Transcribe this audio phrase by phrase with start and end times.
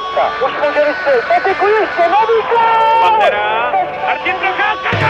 [0.00, 0.46] Kapusta.
[0.46, 1.24] Už může vystřelit.
[1.28, 3.00] Petiku ještě, nový gol!
[3.02, 3.72] Pantera,
[4.06, 5.08] Martin Procházka,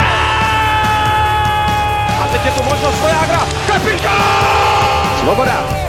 [2.25, 3.39] A teď je tu možnost Vojágra.
[3.67, 5.19] Kapitán!
[5.21, 5.80] Svoboda.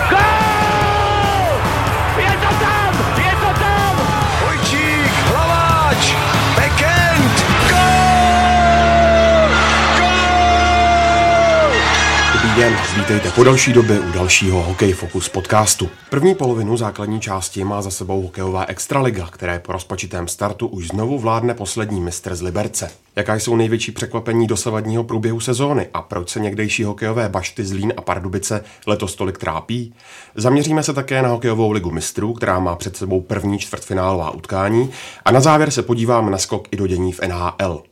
[12.61, 15.89] Den, vítejte po další době u dalšího Hokej Focus podcastu.
[16.09, 21.19] První polovinu základní části má za sebou hokejová extraliga, které po rozpočitém startu už znovu
[21.19, 22.91] vládne poslední mistr z Liberce.
[23.15, 28.01] Jaká jsou největší překvapení dosavadního průběhu sezóny a proč se někdejší hokejové bašty Zlín a
[28.01, 29.93] Pardubice letos tolik trápí?
[30.35, 34.89] Zaměříme se také na hokejovou ligu mistrů, která má před sebou první čtvrtfinálová utkání
[35.25, 37.83] a na závěr se podíváme na skok i do dění v NHL.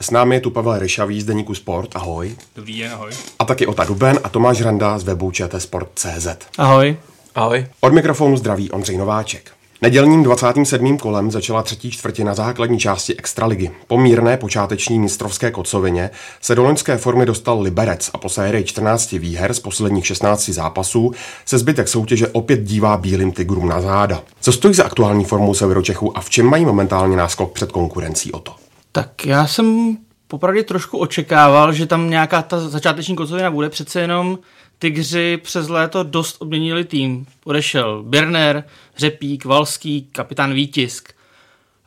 [0.00, 2.36] S námi je tu Pavel Ryšavý z Deníku Sport, ahoj.
[2.56, 3.10] Dobrý den, ahoj.
[3.38, 6.28] A taky Ota Duben a Tomáš Randa z webu ČTsport.cz.
[6.58, 6.96] Ahoj.
[7.34, 7.66] Ahoj.
[7.80, 9.50] Od mikrofonu zdraví Ondřej Nováček.
[9.82, 10.98] Nedělním 27.
[10.98, 13.70] kolem začala třetí čtvrtina základní části Extraligy.
[13.86, 19.12] Po mírné počáteční mistrovské kocovině se do loňské formy dostal Liberec a po sérii 14
[19.12, 21.12] výher z posledních 16 zápasů
[21.44, 24.22] se zbytek soutěže opět dívá bílým tigrům na záda.
[24.40, 28.38] Co stojí za aktuální formou Severočechů a v čem mají momentálně náskok před konkurencí o
[28.38, 28.65] to?
[28.96, 34.38] Tak já jsem popravdě trošku očekával, že tam nějaká ta začáteční kocovina bude, přece jenom
[34.78, 37.26] Tigři přes léto dost obměnili tým.
[37.44, 38.64] Odešel Birner,
[38.96, 41.12] Řepík, Valský, kapitán Vítisk,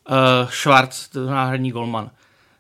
[0.10, 2.10] uh, Schwarz, to náhradní golman.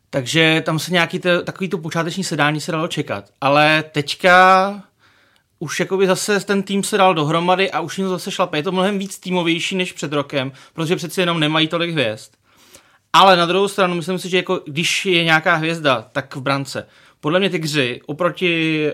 [0.10, 3.26] Takže tam se nějaký te, takový to počáteční sedání se dalo čekat.
[3.42, 4.84] Ale teďka
[5.60, 8.58] už jakoby zase ten tým se dal dohromady a už jim to zase šlape.
[8.58, 12.39] Je to mnohem víc týmovější než před rokem, protože přeci jenom nemají tolik hvězd.
[13.14, 16.88] Ale na druhou stranu, myslím si, že jako, když je nějaká hvězda, tak v brance.
[17.20, 18.86] Podle mě Tigři oproti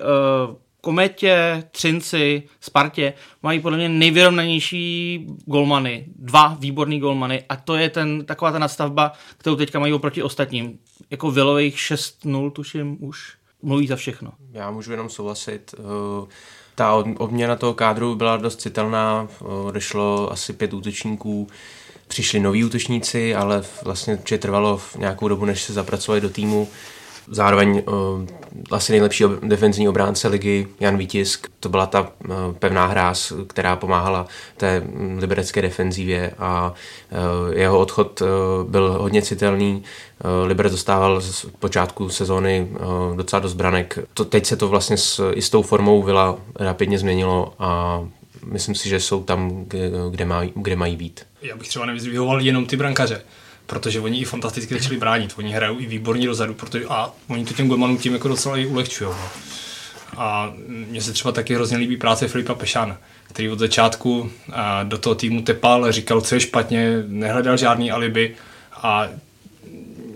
[0.50, 6.06] uh, Kometě, Třinci, Spartě mají podle mě nejvyrovnanější golmany.
[6.16, 10.80] Dva výborný golmany a to je ten, taková ta nastavba, kterou teďka mají oproti ostatním.
[11.10, 14.32] Jako Vilových 6-0 tuším už mluví za všechno.
[14.52, 15.76] Já můžu jenom souhlasit.
[15.80, 16.28] Eh,
[16.76, 21.48] Ta od- obměna toho kádru byla dost citelná, eh, odešlo asi pět útočníků,
[22.08, 26.68] přišli noví útočníci, ale vlastně určitě trvalo nějakou dobu, než se zapracovali do týmu.
[27.32, 28.26] Zároveň uh,
[28.72, 31.48] asi nejlepší defenzivní obránce ligy Jan Vítisk.
[31.60, 32.08] To byla ta uh,
[32.60, 34.28] pevná hráz, která pomáhala
[34.58, 36.74] té mm, liberecké defenzivě a
[37.12, 38.22] uh, jeho odchod
[38.68, 39.84] byl hodně citelný.
[40.46, 42.68] Liberec dostával z počátku sezóny
[43.16, 44.00] docela dost branek.
[44.14, 48.00] To, teď se to vlastně s, i s tou formou Vila rapidně změnilo a
[48.46, 49.66] myslím si, že jsou tam,
[50.10, 51.26] kde, mají, kde mají být.
[51.42, 53.22] Já bych třeba nevyzdvihoval jenom ty brankaře,
[53.66, 55.34] protože oni i fantasticky začali bránit.
[55.38, 58.66] Oni hrajou i výborně dozadu, protože a oni to těm golmanům tím jako docela i
[58.66, 59.10] ulehčují.
[59.10, 59.30] No.
[60.18, 62.98] A mně se třeba taky hrozně líbí práce Filipa Pešána,
[63.28, 64.32] který od začátku
[64.84, 68.36] do toho týmu tepal, říkal, co je špatně, nehledal žádný alibi
[68.74, 69.08] a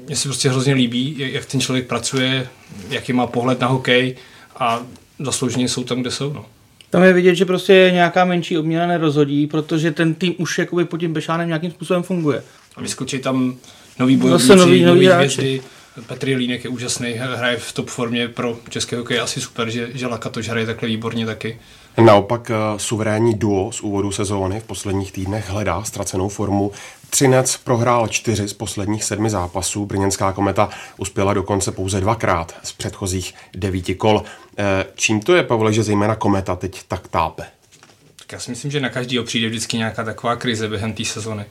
[0.05, 2.49] mně se prostě hrozně líbí, jak ten člověk pracuje,
[2.89, 4.15] jaký má pohled na hokej
[4.55, 4.81] a
[5.19, 6.33] zaslouženě jsou tam, kde jsou.
[6.33, 6.45] No.
[6.89, 10.97] Tam je vidět, že prostě nějaká menší obměna nerozhodí, protože ten tým už jakoby pod
[10.97, 12.43] tím Bešánem nějakým způsobem funguje.
[12.75, 13.55] A vyskočí tam
[13.99, 15.61] nový bojovníci, Zase nový- nový, nový hvězdy.
[16.07, 20.07] Petr Jelínek je úžasný, hraje v top formě pro české hokej, asi super, že, že
[20.07, 21.59] Lakatoš hraje takhle výborně taky.
[22.05, 26.71] Naopak eh, suverénní duo z úvodu sezóny v posledních týdnech hledá ztracenou formu.
[27.09, 33.33] Třinec prohrál čtyři z posledních sedmi zápasů, Brněnská kometa uspěla dokonce pouze dvakrát z předchozích
[33.55, 34.23] devíti kol.
[34.57, 37.43] Eh, Čím to je, Pavle, že zejména kometa teď tak tápe?
[38.19, 41.45] Tak já si myslím, že na každýho přijde vždycky nějaká taková krize během té sezony.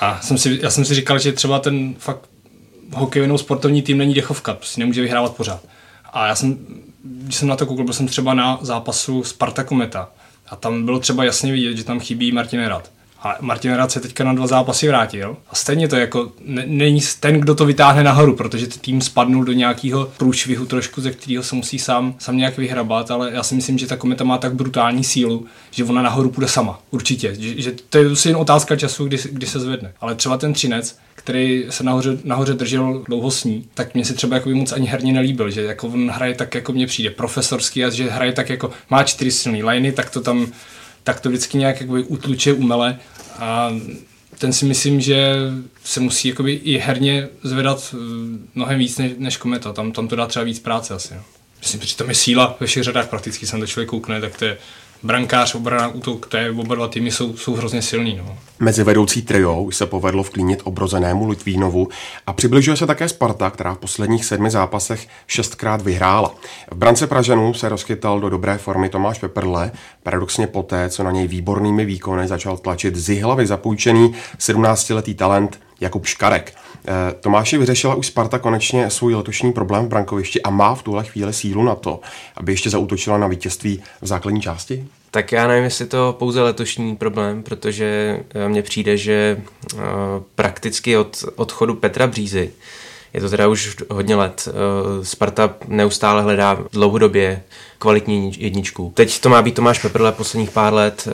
[0.00, 2.28] A jsem si, já jsem si říkal, že třeba ten fakt
[2.92, 5.60] hokejový sportovní tým není dechovka, prostě nemůže vyhrávat pořád.
[6.12, 6.58] A já jsem,
[7.04, 10.08] když jsem na to koukal, byl jsem třeba na zápasu Sparta Kometa.
[10.48, 12.90] A tam bylo třeba jasně vidět, že tam chybí Martin Rad.
[13.22, 15.36] A Martin Rad se teďka na dva zápasy vrátil.
[15.50, 19.44] A stejně to jako ne, není ten, kdo to vytáhne nahoru, protože ten tým spadnul
[19.44, 23.54] do nějakého průšvihu trošku, ze kterého se musí sám, sám nějak vyhrabat, ale já si
[23.54, 26.80] myslím, že ta kometa má tak brutální sílu, že ona nahoru půjde sama.
[26.90, 27.34] Určitě.
[27.38, 29.92] Že, že to je jen otázka času, kdy, kdy se zvedne.
[30.00, 34.14] Ale třeba ten Třinec, který se nahoře, nahoře držel dlouho s ní, tak mě se
[34.14, 37.84] třeba jako moc ani herně nelíbil, že jako on hraje tak, jako mně přijde profesorský
[37.84, 40.46] a že hraje tak jako, má čtyři silný liney, tak to tam,
[41.08, 42.98] tak to vždycky nějak jakoby utluče umele
[43.38, 43.70] a
[44.38, 45.36] ten si myslím, že
[45.84, 47.98] se musí jakoby i herně zvedat eh,
[48.54, 51.14] mnohem víc než, než kometa, tam, tam to dá třeba víc práce asi.
[51.14, 51.22] No.
[51.60, 54.36] Myslím, že tam je síla ve všech řadách prakticky, se na to člověk koukne, tak
[54.36, 54.58] to je,
[55.02, 58.20] brankář, obrana, útok, to je oba dva týmy jsou, jsou hrozně silný.
[58.26, 58.38] No.
[58.60, 61.88] Mezi vedoucí trio už se povedlo vklínit obrozenému Litvínovu
[62.26, 66.34] a přibližuje se také Sparta, která v posledních sedmi zápasech šestkrát vyhrála.
[66.70, 69.72] V brance Pražanů se rozkytal do dobré formy Tomáš Peprle,
[70.02, 76.06] paradoxně poté, co na něj výbornými výkony začal tlačit z hlavy zapůjčený 17-letý talent Jakub
[76.06, 76.54] Škarek.
[76.86, 81.04] Eh, Tomáši vyřešila už Sparta konečně svůj letošní problém v brankovišti a má v tuhle
[81.04, 82.00] chvíli sílu na to,
[82.36, 84.86] aby ještě zautočila na vítězství v základní části?
[85.10, 89.40] Tak já nevím, jestli to pouze letošní problém, protože eh, mně přijde, že
[89.74, 89.80] uh,
[90.34, 92.52] prakticky od odchodu Petra Břízy,
[93.12, 97.42] je to teda už hodně let, uh, Sparta neustále hledá dlouhodobě
[97.78, 98.92] kvalitní jedničku.
[98.94, 101.08] Teď to má být Tomáš Peprle posledních pár let.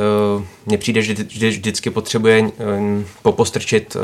[0.67, 2.50] Mně přijde, že vždycky potřebuje
[3.23, 3.96] popostrčit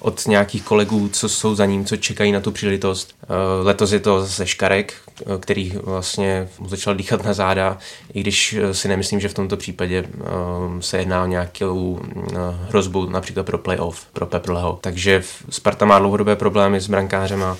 [0.00, 3.14] od nějakých kolegů, co jsou za ním, co čekají na tu příležitost.
[3.22, 3.26] Eh,
[3.62, 7.78] letos je to zase Škarek, eh, který vlastně mu začal dýchat na záda,
[8.14, 10.04] i když eh, si nemyslím, že v tomto případě
[10.80, 12.00] se jedná o nějakou
[12.68, 14.78] hrozbu například pro playoff, pro Peprleho.
[14.80, 17.56] Takže Sparta má dlouhodobé problémy s brankářem a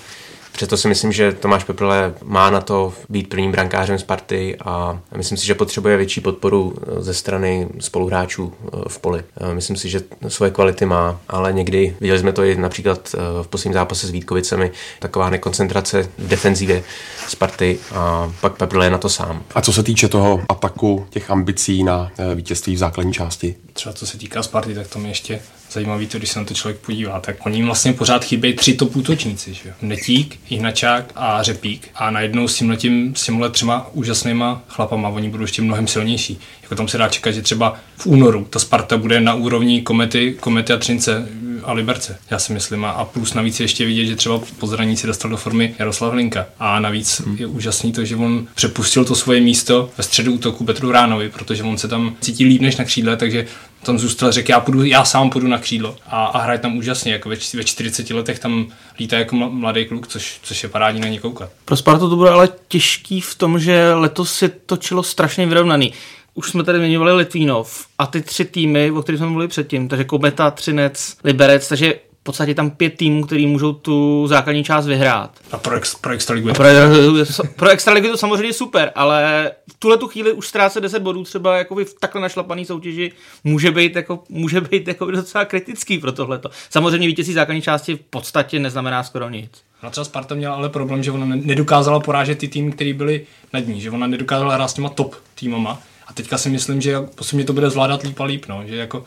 [0.59, 5.37] Přesto si myslím, že Tomáš Peprle má na to být prvním brankářem Sparty a myslím
[5.37, 9.23] si, že potřebuje větší podporu eh, ze strany spoluhráčů eh, v poli.
[9.41, 13.47] Eh, myslím si, že svoje kvality má, ale někdy, viděli jsme to i například v
[13.47, 16.83] posledním zápase s Vítkovicemi, taková nekoncentrace v defenzivě
[17.27, 19.43] Sparty a pak Peprle je na to sám.
[19.55, 23.55] A co se týče toho ataku, těch ambicí na vítězství v základní části?
[23.73, 26.53] Třeba co se týká Sparty, tak to mi ještě zajímavý to, když se na to
[26.53, 29.53] člověk podívá, tak oni vlastně pořád chybějí tři top útočníci.
[29.53, 29.73] Že?
[29.81, 31.89] Netík, Ihnačák a Řepík.
[31.95, 36.39] A najednou s tímhletím, s tímhle třema úžasnýma chlapama, oni budou ještě mnohem silnější.
[36.61, 40.37] Jako tam se dá čekat, že třeba v únoru ta Sparta bude na úrovni Komety,
[40.39, 41.27] Komety a Třince
[41.63, 42.85] a Liberce, já si myslím.
[42.85, 46.11] A plus navíc je ještě vidět, že třeba po zraní se dostal do formy Jaroslav
[46.11, 46.45] Hlinka.
[46.59, 47.37] A navíc hmm.
[47.39, 51.63] je úžasný to, že on přepustil to svoje místo ve středu útoku Petru Ránovi, protože
[51.63, 53.45] on se tam cítí líp než na křídle, takže
[53.83, 57.13] tam zůstal, řekl, já, půjdu, já sám půjdu na křídlo a, a hraje tam úžasně,
[57.13, 58.67] jako ve, ve 40 letech tam
[58.99, 61.49] lítá jako mladý kluk, což, což je parádní na ně koukat.
[61.65, 65.93] Pro Spartu to bude ale těžký v tom, že letos se točilo strašně vyrovnaný.
[66.33, 70.03] Už jsme tady zmiňovali Litvínov a ty tři týmy, o kterých jsme mluvili předtím, takže
[70.03, 71.95] Kometa, Třinec, Liberec, takže
[72.29, 75.31] podstatě tam pět týmů, který můžou tu základní část vyhrát.
[75.51, 76.65] A pro, ex, pro Extraligu pro,
[77.55, 81.23] pro Extraligu je to samozřejmě super, ale v tuhle tu chvíli už ztrácet 10 bodů
[81.23, 83.11] třeba jako v takhle našlapaný soutěži
[83.43, 86.49] může být, jako, může být jako docela kritický pro tohleto.
[86.69, 89.51] Samozřejmě vítězí základní části v podstatě neznamená skoro nic.
[89.83, 93.67] No třeba Sparta měla ale problém, že ona nedokázala porážet ty týmy, které byly nad
[93.67, 95.81] ní, že ona nedokázala hrát s těma top týmama.
[96.07, 98.63] A teďka si myslím, že posledně to bude zvládat líp a líp, no.
[98.65, 99.03] že jako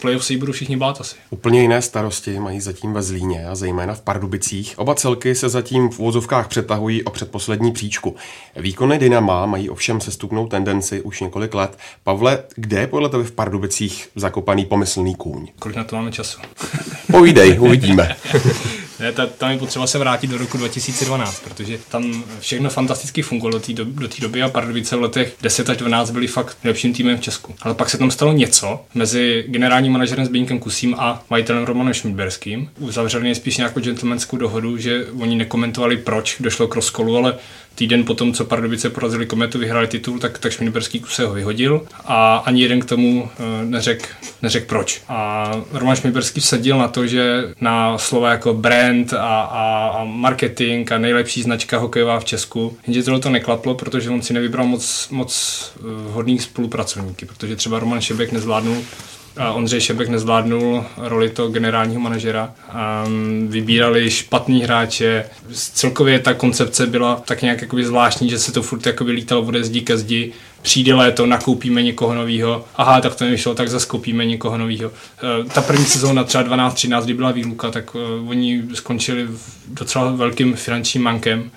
[0.00, 1.16] playoff se jí budou všichni bát asi.
[1.30, 4.74] Úplně jiné starosti mají zatím ve Zlíně a zejména v Pardubicích.
[4.78, 8.16] Oba celky se zatím v úvozovkách přetahují o předposlední příčku.
[8.56, 11.78] Výkony Dynama mají ovšem sestupnou tendenci už několik let.
[12.04, 15.48] Pavle, kde je podle tebe v Pardubicích zakopaný pomyslný kůň?
[15.58, 16.40] Kolik na to máme času?
[17.10, 18.16] Povídej, uvidíme.
[19.00, 23.58] Ne, ta, tam je potřeba se vrátit do roku 2012, protože tam všechno fantasticky fungovalo
[23.58, 26.92] do té do, do doby a Pardubice v letech 10 až 12 byli fakt nejlepším
[26.92, 27.54] týmem v Česku.
[27.62, 32.70] Ale pak se tam stalo něco mezi generálním manažerem Zbigněkem Kusím a majitelem Romanem Šmidberským.
[32.78, 37.38] Uzavřeli nejspíš nějakou gentlemanskou dohodu, že oni nekomentovali, proč došlo k rozkolu, ale
[37.74, 42.36] týden potom, co Pardubice porazili Kometu, vyhráli titul, tak, tak Šmidberský se ho vyhodil a
[42.36, 44.06] ani jeden k tomu eh, neřekl
[44.42, 45.02] neřek proč.
[45.08, 50.92] A Roman Šmidberský vsadil na to, že na slova jako brand a, a, a marketing
[50.92, 55.08] a nejlepší značka hokejová v Česku, jenže tohle to neklaplo, protože on si nevybral moc,
[55.10, 55.80] moc eh,
[56.12, 58.82] hodných spolupracovníky, protože třeba Roman Šebek nezvládnul
[59.52, 62.54] Ondřej Šebek nezvládnul roli toho generálního manažera.
[62.68, 63.04] A
[63.46, 65.24] vybírali špatný hráče.
[65.52, 69.64] Celkově ta koncepce byla tak nějak jakoby zvláštní, že se to furt jakoby lítalo ode
[69.64, 70.32] zdí ke zdi.
[70.62, 72.64] Přijde léto, nakoupíme někoho nového.
[72.76, 74.90] Aha, tak to nevyšlo, tak zase koupíme někoho nového.
[74.90, 79.28] E, ta první sezóna, třeba 12-13, kdy byla výluka, tak uh, oni skončili
[79.68, 81.50] docela velkým finančním mankem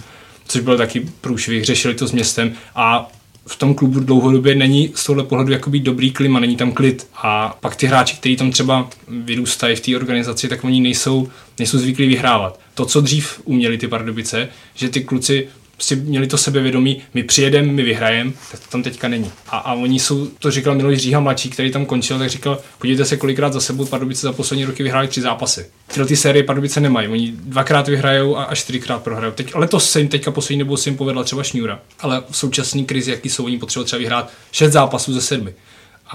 [0.48, 3.12] což byl taky průšvih, řešili to s městem a
[3.46, 7.08] v tom klubu dlouhodobě není z tohle pohledu jakoby dobrý klima, není tam klid.
[7.16, 11.78] A pak ty hráči, kteří tam třeba vyrůstají v té organizaci, tak oni nejsou, nejsou
[11.78, 12.60] zvyklí vyhrávat.
[12.74, 15.48] To, co dřív uměli ty Pardubice, že ty kluci
[15.84, 19.32] si měli to sebevědomí, my přijedeme, my vyhrajeme, tak to tam teďka není.
[19.50, 23.06] A, a oni jsou, to říkal Miloš Říha mladší, který tam končil, tak říkal, podívejte
[23.06, 25.66] se, kolikrát za sebou Pardubice za poslední roky vyhráli tři zápasy.
[25.88, 29.34] Tyhle ty série Pardubice nemají, oni dvakrát vyhrajou a až čtyřikrát prohrajou.
[29.34, 32.84] Teď, letos se jim teďka poslední dobou se jim povedla třeba Šňůra, ale v současné
[32.84, 35.54] krizi, jaký jsou, oni potřebují třeba vyhrát šest zápasů ze sedmi.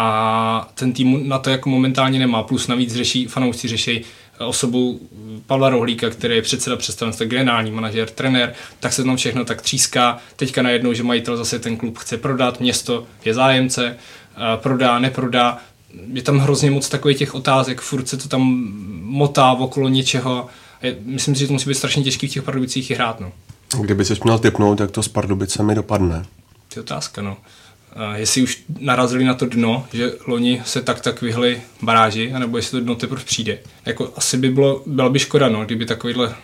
[0.01, 2.43] a ten tým na to jako momentálně nemá.
[2.43, 4.05] Plus navíc řeší, fanoušci řeší
[4.39, 5.01] osobu
[5.47, 10.19] Pavla Rohlíka, který je předseda představenstva, generální manažer, trenér, tak se tam všechno tak tříská.
[10.37, 13.97] Teďka najednou, že majitel zase ten klub chce prodat, město je zájemce,
[14.57, 15.59] prodá, neprodá.
[16.13, 18.43] Je tam hrozně moc takových těch otázek, furt se to tam
[19.03, 20.47] motá okolo něčeho.
[21.05, 23.21] Myslím si, že to musí být strašně těžký v těch Pardubicích hrát.
[23.21, 23.33] No.
[23.81, 26.25] Kdyby se měl typnout, jak to s Pardubicemi dopadne?
[26.75, 27.37] To je otázka, no
[28.15, 32.71] jestli už narazili na to dno, že loni se tak tak vyhli baráži, anebo jestli
[32.71, 33.59] to dno teprve přijde.
[33.87, 36.35] Jako asi by bylo, byla by škoda, no, kdyby takovýhle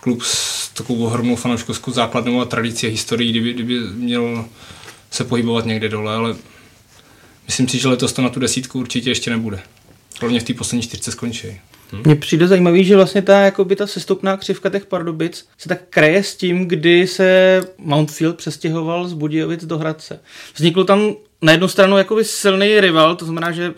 [0.00, 4.44] klub s takovou ohromnou fanouškovskou základnou a tradicí a historií, kdyby, kdyby měl
[5.10, 6.36] se pohybovat někde dole, ale
[7.46, 9.60] myslím si, že letos to na tu desítku určitě ještě nebude.
[10.20, 11.60] Hlavně v té poslední čtyřce skončí.
[11.92, 12.02] Hmm.
[12.04, 16.22] Mně přijde zajímavý, že vlastně ta, jakoby ta sestupná křivka těch Pardubic se tak kraje
[16.22, 20.20] s tím, kdy se Mountfield přestěhoval z Budějovic do Hradce.
[20.54, 23.74] Vznikl tam na jednu stranu jakoby silný rival, to znamená, že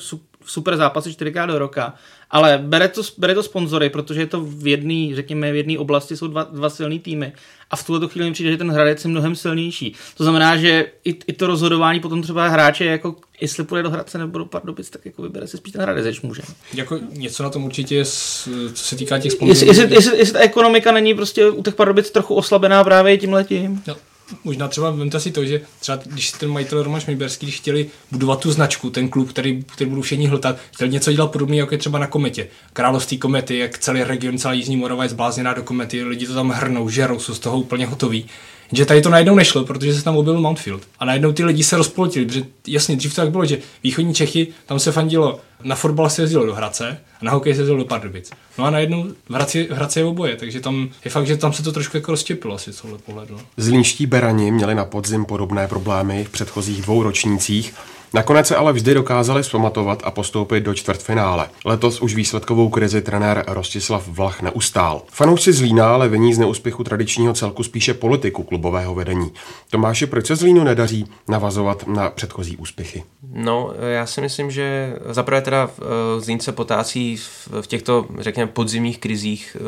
[0.47, 1.95] super zápasy čtyřikrát do roka,
[2.31, 6.17] ale bere to, bere to sponzory, protože je to v jedné, řekněme, v jedné oblasti
[6.17, 7.33] jsou dva, dva silný týmy.
[7.71, 9.95] A v tuhle chvíli mi přijde, že ten Hradec je mnohem silnější.
[10.17, 14.19] To znamená, že i, i to rozhodování potom třeba hráče, jako jestli půjde do Hradce
[14.19, 16.43] nebo do Pardubic, tak jako vybere si spíš ten Hradec, než může.
[16.75, 19.69] Jako něco na tom určitě je, co se týká těch sponzorů.
[19.69, 23.33] Jestli, jestli, jestli, jestli, ta ekonomika není prostě u těch Pardubic trochu oslabená právě tím
[23.33, 23.83] letím.
[23.87, 23.97] No
[24.45, 28.53] možná třeba vemte si to, že třeba když ten majitel Roman Šmiberský, chtěli budovat tu
[28.53, 31.99] značku, ten klub, který, který budou všichni hltat, chtěl něco dělat podobné, jako je třeba
[31.99, 32.49] na kometě.
[32.73, 36.51] Království komety, jak celý region, celá Jižní Morava je zblázněná do komety, lidi to tam
[36.51, 38.27] hrnou, žerou, jsou z toho úplně hotoví.
[38.75, 40.83] Že tady to najednou nešlo, protože se tam objevil Mountfield.
[40.99, 44.47] A najednou ty lidi se rozpoltili, protože jasně, dřív to tak bylo, že východní Čechy,
[44.67, 47.85] tam se fandilo, na fotbal se jezdilo do Hradce a na hokej se jezdilo do
[47.85, 48.31] Pardubic.
[48.59, 51.53] No a najednou v Hradci, v Hradci je oboje, takže tam je fakt, že tam
[51.53, 53.35] se to trošku jako roztěpilo asi tohle pohledu.
[53.35, 53.41] No.
[53.57, 57.75] Zlínští berani měli na podzim podobné problémy v předchozích dvou ročnících
[58.15, 61.49] Nakonec se ale vždy dokázali zpamatovat a postoupit do čtvrtfinále.
[61.65, 65.03] Letos už výsledkovou krizi trenér Rostislav Vlach neustál.
[65.11, 69.33] Fanoušci Zlína ale viní z neúspěchu tradičního celku spíše politiku klubového vedení.
[69.71, 73.05] Tomáši, proč se Zlínu nedaří navazovat na předchozí úspěchy?
[73.33, 77.17] No, já si myslím, že zaprvé teda eh, Zlín se potácí
[77.61, 79.65] v těchto, řekněme, podzimních krizích eh,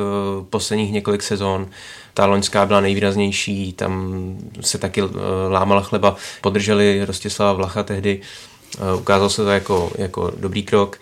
[0.51, 1.69] posledních několik sezón
[2.17, 4.13] ta loňská byla nejvýraznější, tam
[4.61, 5.09] se taky eh,
[5.49, 10.99] lámala chleba, podrželi Rostislava Vlacha tehdy, eh, ukázalo se to jako, jako dobrý krok.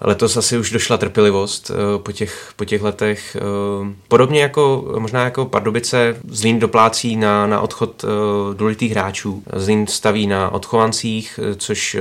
[0.00, 3.36] Letos asi už došla trpělivost eh, po těch, po těch letech.
[3.36, 8.08] Eh, podobně jako možná jako Pardubice, Zlín doplácí na, na odchod eh,
[8.54, 9.42] důležitých hráčů.
[9.52, 11.96] Zlín staví na odchovancích, což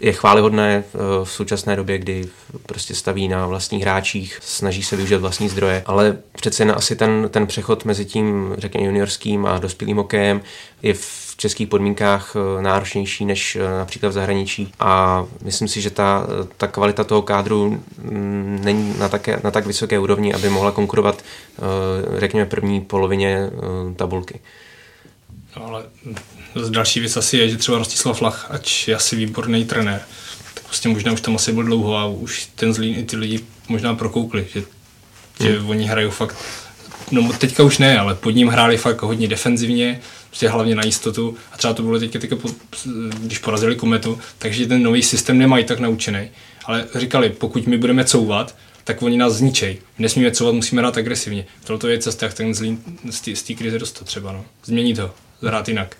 [0.00, 0.84] je chválihodné
[1.24, 2.28] v současné době, kdy
[2.66, 7.28] prostě staví na vlastních hráčích, snaží se využít vlastní zdroje, ale přece jen asi ten,
[7.30, 10.40] ten přechod mezi tím, řekněme, juniorským a dospělým hokejem
[10.82, 15.90] je v českých podmínkách eh, náročnější než eh, například v zahraničí a myslím si, že
[15.90, 20.72] ta, ta kvalita toho kádru mm, není na, také, na tak vysoké úrovni, aby mohla
[20.72, 23.50] konkurovat eh, řekněme první polovině
[23.96, 24.40] tabulky.
[25.56, 25.84] No, ale
[26.68, 30.00] další věc asi je, že třeba Rostislav Lach, ať je asi výborný trenér,
[30.54, 33.40] tak prostě možná už tam asi byl dlouho a už ten zlý i ty lidi
[33.68, 34.62] možná prokoukli, že,
[35.40, 35.70] že hmm.
[35.70, 36.36] oni hrajou fakt,
[37.10, 41.36] no teďka už ne, ale pod ním hráli fakt hodně defenzivně, prostě hlavně na jistotu.
[41.52, 42.32] A třeba to bylo teď, teď
[43.20, 46.30] když porazili kometu, takže ten nový systém nemají tak naučený.
[46.64, 49.78] Ale říkali, pokud my budeme couvat, tak oni nás zničej.
[49.98, 51.46] Nesmíme couvat, musíme hrát agresivně.
[51.64, 52.78] Tohle je cesta, jak ten zlý
[53.34, 54.32] z té krize dostat třeba.
[54.32, 54.44] No.
[54.64, 55.96] Změnit ho, zahrát jinak.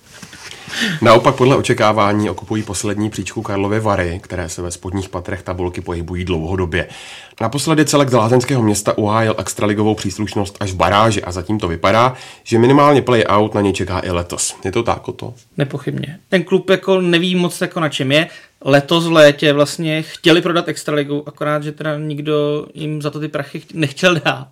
[1.03, 6.25] Naopak podle očekávání okupují poslední příčku Karlovy Vary, které se ve spodních patrech tabulky pohybují
[6.25, 6.89] dlouhodobě.
[7.41, 12.15] Naposledy celek z lázeňského města uhájil extraligovou příslušnost až v baráži a zatím to vypadá,
[12.45, 14.57] že minimálně play-out na ně čeká i letos.
[14.65, 15.35] Je to tak o to?
[15.57, 16.19] Nepochybně.
[16.29, 18.29] Ten klub jako neví moc jako na čem je.
[18.65, 23.29] Letos v létě vlastně chtěli prodat extraligu, akorát, že teda nikdo jim za to ty
[23.29, 24.49] prachy nechtěl dát.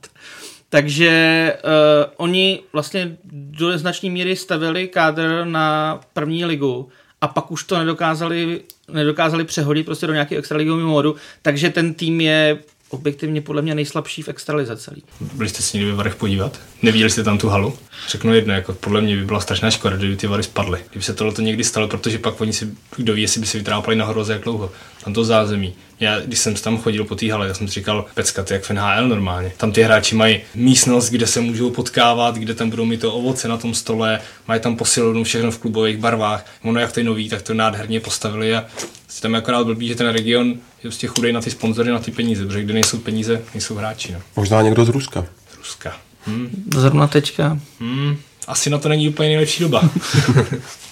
[0.71, 1.71] Takže uh,
[2.17, 6.89] oni vlastně do značné míry stavili kádr na první ligu
[7.21, 8.61] a pak už to nedokázali,
[8.93, 12.59] nedokázali přehodit prostě do nějakého extraligového modu, takže ten tým je
[12.91, 15.03] objektivně podle mě nejslabší v extralize celý.
[15.21, 16.61] Byli jste si někdy ve Varech podívat?
[16.83, 17.79] Neviděli jste tam tu halu?
[18.09, 20.81] Řeknu jedno, jako podle mě by byla strašná škoda, kdyby ty Vary spadly.
[20.91, 23.97] Kdyby se tohle někdy stalo, protože pak oni si, kdo ví, jestli by si vytrápali
[23.97, 24.71] nahoru za jak dlouho.
[25.05, 25.75] Tam to zázemí.
[26.00, 28.57] Já, když jsem tam chodil po té hale, já jsem si říkal, pecka, to je
[28.57, 29.52] jak v NHL normálně.
[29.57, 33.49] Tam ty hráči mají místnost, kde se můžou potkávat, kde tam budou mít to ovoce
[33.49, 36.47] na tom stole, mají tam posilovnu, všechno v klubových barvách.
[36.64, 38.64] Ono jak ty nový, tak to nádherně postavili a
[39.09, 42.11] si tam akorát blbý, že ten region je prostě chudej na ty sponzory, na ty
[42.11, 44.12] peníze, protože kde nejsou peníze, nejsou hráči.
[44.12, 44.19] No.
[44.37, 45.26] Možná někdo z Ruska.
[45.55, 45.97] Z Ruska.
[46.26, 46.71] Hm.
[46.75, 47.59] Zrovna teďka.
[47.81, 48.17] Hm.
[48.47, 49.83] Asi na to není úplně nejlepší doba.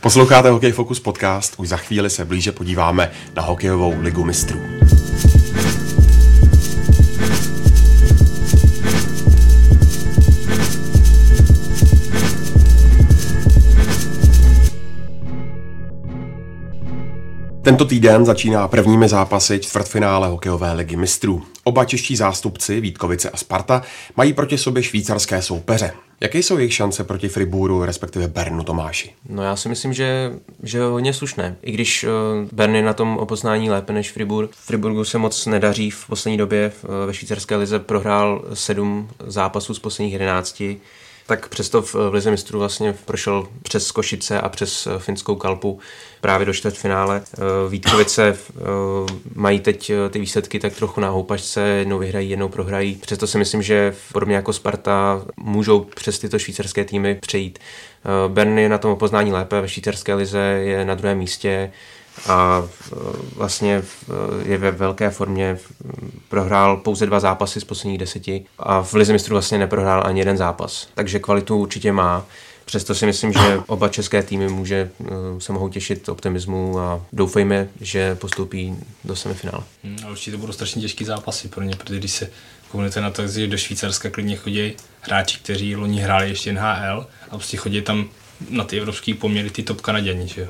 [0.00, 4.60] Posloucháte Hokej Focus podcast, už za chvíli se blíže podíváme na hokejovou ligu mistrů.
[17.68, 21.42] Tento týden začíná prvními zápasy čtvrtfinále hokejové ligy mistrů.
[21.64, 23.82] Oba čeští zástupci, Vítkovice a Sparta,
[24.16, 25.92] mají proti sobě švýcarské soupeře.
[26.20, 29.14] Jaké jsou jejich šance proti Friburu, respektive Bernu Tomáši?
[29.28, 30.32] No já si myslím, že,
[30.62, 31.56] že hodně slušné.
[31.62, 32.10] I když uh,
[32.52, 34.50] Bern je na tom opoznání lépe než Fribourg.
[34.54, 36.72] Friburgu se moc nedaří v poslední době.
[36.82, 40.80] Uh, ve švýcarské lize prohrál sedm zápasů z posledních jedenácti
[41.28, 45.78] tak přesto v, Lize mistrů vlastně prošel přes Košice a přes eh, finskou kalpu
[46.20, 47.22] právě do čtvrtfinále.
[47.34, 48.60] Eh, Vítkovice eh,
[49.34, 52.94] mají teď ty výsledky tak trochu na houpačce, jednou vyhrají, jednou prohrají.
[52.96, 57.58] Přesto si myslím, že podobně jako Sparta můžou přes tyto švýcarské týmy přejít.
[58.28, 61.72] Bern je na tom poznání lépe, ve švýcarské lize je na druhém místě
[62.26, 62.96] a e,
[63.34, 65.58] vlastně e, je ve velké formě.
[66.28, 70.36] Prohrál pouze dva zápasy z posledních deseti a v Lize mistrů vlastně neprohrál ani jeden
[70.36, 70.88] zápas.
[70.94, 72.26] Takže kvalitu určitě má.
[72.64, 74.90] Přesto si myslím, že oba české týmy může,
[75.36, 79.64] e, se mohou těšit optimismu a doufejme, že postoupí do semifinále.
[79.84, 82.30] Hmm, a určitě to budou strašně těžké zápasy pro ně, protože když se
[82.70, 87.30] komunitě na to, že do Švýcarska klidně chodí hráči, kteří loni hráli ještě NHL a
[87.30, 88.08] prostě chodí tam
[88.50, 90.48] na ty evropské poměry ty top Kanaděni, že jo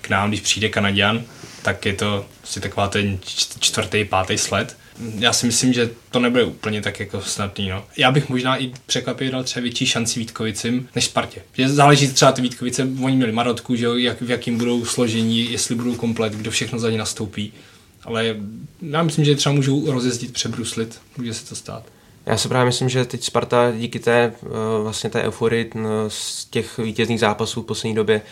[0.00, 1.24] k nám, když přijde Kanaděn,
[1.62, 3.18] tak je to prostě taková ten
[3.60, 4.76] čtvrtý, pátý sled.
[5.18, 7.68] Já si myslím, že to nebude úplně tak jako snadný.
[7.68, 7.84] No.
[7.96, 11.42] Já bych možná i překvapivě dal třeba větší šanci Vítkovicím než Spartě.
[11.52, 15.52] Že záleží třeba ty Vítkovice, oni měli Marotku, že jo, jak, v jakým budou složení,
[15.52, 17.52] jestli budou komplet, kdo všechno za ně nastoupí.
[18.04, 18.36] Ale
[18.82, 21.84] já myslím, že třeba můžou rozjezdit, přebruslit, může se to stát.
[22.28, 24.48] Já si právě myslím, že teď Sparta díky té, eh,
[24.82, 25.70] vlastně té euforii
[26.08, 28.22] z těch vítězných zápasů v poslední době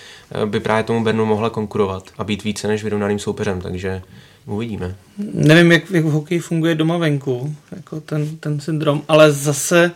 [0.42, 4.02] eh, by právě tomu Bernu mohla konkurovat a být více než vyrovnaným soupeřem, takže
[4.46, 4.96] uvidíme.
[5.18, 9.92] Nevím, jak, jak v hokeji funguje doma venku, jako ten, ten syndrom, ale zase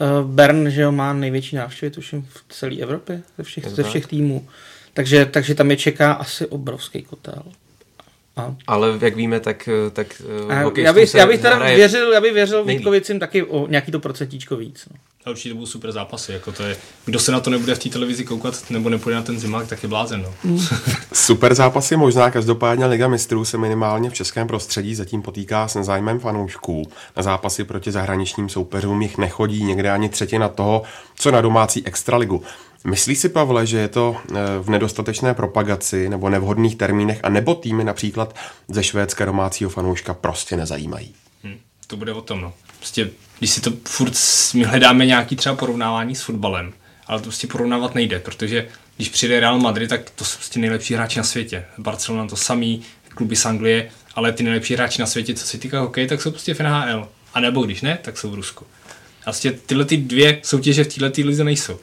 [0.00, 4.06] uh, Bern, že jo, má největší návštěvy, tuším, v celé Evropě, ze všech, ze všech
[4.06, 4.46] týmů.
[4.94, 7.42] Takže, takže tam je čeká asi obrovský kotel.
[8.38, 8.54] A.
[8.66, 12.64] Ale jak víme, tak, tak a já, bych, já bych teda věřil, já bych věřil
[12.64, 14.88] Vítkovicím taky o nějaký to procentíčko víc.
[14.90, 14.96] No.
[15.28, 16.32] A určitě budou super zápasy.
[16.32, 19.22] Jako to je, kdo se na to nebude v té televizi koukat nebo nepůjde na
[19.22, 20.22] ten zimák, tak je blázen.
[20.22, 20.34] No.
[20.44, 20.60] Mm.
[21.12, 26.20] super zápasy možná, každopádně Liga mistrů se minimálně v českém prostředí zatím potýká s nezájmem
[26.20, 26.88] fanoušků.
[27.16, 30.82] Na zápasy proti zahraničním soupeřům jich nechodí někde ani třetina toho,
[31.16, 32.42] co na domácí extraligu.
[32.84, 37.54] Myslí si, Pavle, že je to eh, v nedostatečné propagaci nebo nevhodných termínech a nebo
[37.54, 38.36] týmy například
[38.68, 41.14] ze švédské domácího fanouška prostě nezajímají?
[41.44, 42.52] Hmm, to bude o tom, no.
[42.76, 44.12] Prostě, když si to furt,
[44.54, 46.72] my hledáme nějaký třeba porovnávání s fotbalem,
[47.06, 50.94] ale to prostě porovnávat nejde, protože když přijde Real Madrid, tak to jsou prostě nejlepší
[50.94, 51.64] hráči na světě.
[51.78, 55.80] Barcelona to samý, kluby z Anglie, ale ty nejlepší hráči na světě, co se týká
[55.80, 57.08] hokeje, tak jsou prostě v NHL.
[57.34, 58.64] A nebo když ne, tak jsou v Rusku.
[59.20, 61.78] A prostě tyhle ty dvě soutěže v této lize nejsou.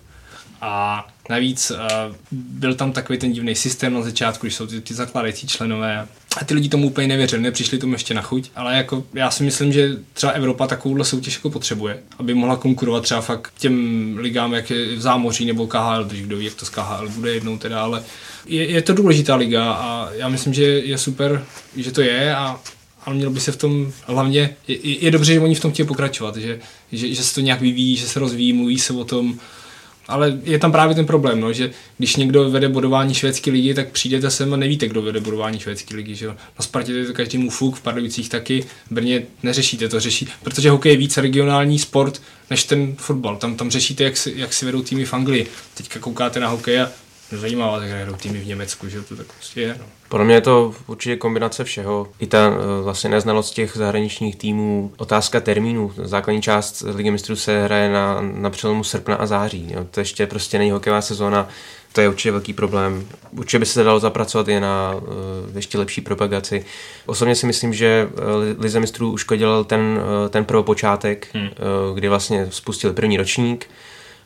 [0.68, 4.94] A navíc uh, byl tam takový ten divný systém na začátku, když jsou ty, ty
[4.94, 6.08] zakládající členové.
[6.38, 8.52] A ty lidi tomu úplně nevěřili, nepřišli tomu ještě na chuť.
[8.56, 13.04] Ale jako já si myslím, že třeba Evropa takovouhle soutěž jako potřebuje, aby mohla konkurovat
[13.04, 16.66] třeba fakt těm ligám, jak je v zámoří nebo KHL, když kdo ví, jak to
[16.66, 18.04] z KHL bude jednou teda, ale
[18.46, 22.60] je, je to důležitá liga a já myslím, že je super, že to je a
[23.06, 25.88] ale mělo by se v tom hlavně, je, je dobře, že oni v tom chtějí
[25.88, 26.60] pokračovat, že,
[26.92, 29.40] že, že se to nějak vyvíjí, že se rozvíjí, mluví se o tom,
[30.08, 33.90] ale je tam právě ten problém, no, že když někdo vede bodování švédské ligy, tak
[33.90, 36.16] přijdete sem a nevíte, kdo vede bodování švédské ligy.
[36.16, 36.28] Že?
[36.28, 40.70] Na Spartě je to každému fuk, v Pardubicích taky, v Brně neřešíte to, řeší, protože
[40.70, 43.38] hokej je více regionální sport než ten fotbal.
[43.38, 45.48] Tam, tam řešíte, jak si, jak si vedou týmy v Anglii.
[45.74, 46.92] Teďka koukáte na hokej a
[47.32, 49.76] zajímavá, tak hrajou týmy v Německu, že to tak prostě je.
[49.80, 49.86] No.
[50.10, 52.08] Podle mě je to určitě kombinace všeho.
[52.20, 55.94] I ta eh, vlastně neznalost těch zahraničních týmů, otázka termínu.
[56.04, 59.68] Základní část Ligy mistrů se hraje na, na přelomu srpna a září.
[59.74, 59.86] Jo.
[59.92, 61.48] To ještě prostě není hokejová sezóna,
[61.94, 63.08] to je určitě velký problém.
[63.32, 66.66] Určitě by se dalo zapracovat i na uh, ještě lepší propagaci.
[67.06, 71.44] Osobně si myslím, že uh, Lize mistrů uškodil ten, uh, ten prvopočátek, hmm.
[71.48, 73.70] uh, kdy vlastně spustili první ročník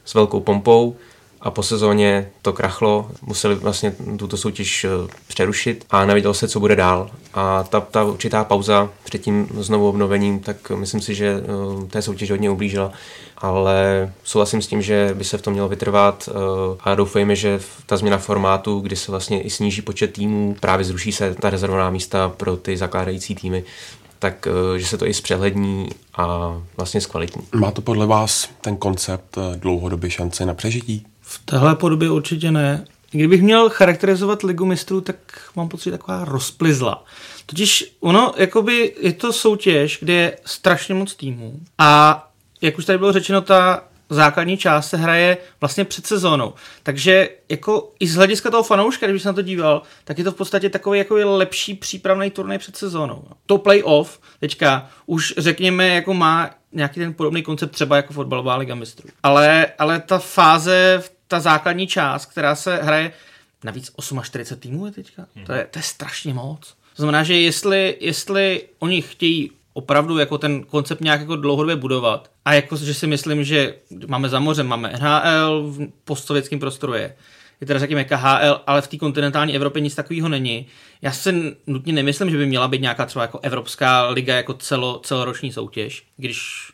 [0.06, 0.96] s velkou pompou
[1.42, 4.90] a po sezóně to krachlo, museli vlastně tuto soutěž eh,
[5.28, 7.10] přerušit a nevědělo se, co bude dál.
[7.34, 12.02] A ta, ta určitá pauza před tím znovu obnovením, tak myslím si, že eh, té
[12.02, 12.92] soutěž hodně ublížila,
[13.38, 16.34] ale souhlasím s tím, že by se v tom mělo vytrvat eh,
[16.80, 21.12] a doufejme, že ta změna formátu, kdy se vlastně i sníží počet týmů, právě zruší
[21.12, 23.64] se ta rezervovaná místa pro ty zakládající týmy,
[24.20, 24.48] tak
[24.78, 27.44] že se to i zpřehlední a vlastně zkvalitní.
[27.56, 31.06] Má to podle vás ten koncept dlouhodobě šance na přežití?
[31.32, 32.86] V téhle podobě určitě ne.
[33.12, 35.16] Kdybych měl charakterizovat ligu mistrů, tak
[35.56, 37.06] mám pocit taková rozplizla.
[37.46, 42.24] Totiž ono, jakoby je to soutěž, kde je strašně moc týmů a
[42.62, 46.54] jak už tady bylo řečeno, ta základní část se hraje vlastně před sezónou.
[46.84, 50.32] Takže jako i z hlediska toho fanouška, když jsem na to díval, tak je to
[50.32, 53.24] v podstatě takový jako lepší přípravný turnaj před sezónou.
[53.46, 58.76] To playoff teďka už řekněme jako má nějaký ten podobný koncept třeba jako fotbalová liga
[58.76, 59.10] mistrů.
[59.24, 63.12] Ale, ale ta fáze, ta základní část, která se hraje
[63.64, 65.26] navíc 48 týmů je teďka.
[65.36, 65.46] Hmm.
[65.46, 66.68] To, je, to je strašně moc.
[66.70, 72.32] To znamená, že jestli, jestli oni chtějí opravdu jako ten koncept nějak jako dlouhodobě budovat.
[72.46, 73.76] A jako, že si myslím, že
[74.08, 77.16] máme za mořem, máme NHL v postsovětském prostoru je,
[77.62, 80.66] je teda řekněme KHL, ale v té kontinentální Evropě nic takového není.
[81.02, 85.00] Já si nutně nemyslím, že by měla být nějaká třeba jako Evropská liga jako celo,
[85.04, 86.70] celoroční soutěž, když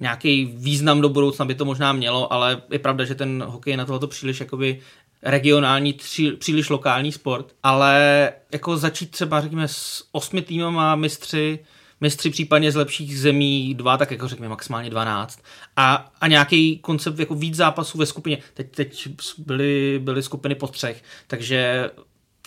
[0.00, 3.76] nějaký význam do budoucna by to možná mělo, ale je pravda, že ten hokej je
[3.76, 4.80] na tohoto příliš jakoby
[5.22, 11.58] regionální, tři, příliš lokální sport, ale jako začít třeba řekněme s osmi týmama mistři
[12.00, 15.42] mistři případně z lepších zemí dva, tak jako řekněme maximálně 12.
[15.76, 18.38] A, a nějaký koncept jako víc zápasů ve skupině.
[18.54, 19.08] Teď, teď
[19.38, 21.90] byly, byly skupiny po třech, takže